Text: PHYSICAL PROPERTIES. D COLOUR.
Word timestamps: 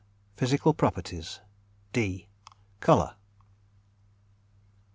PHYSICAL 0.35 0.73
PROPERTIES. 0.73 1.41
D 1.93 2.25
COLOUR. 2.79 3.17